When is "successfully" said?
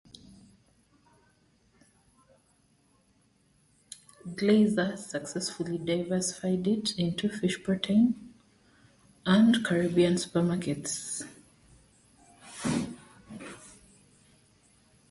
4.97-5.77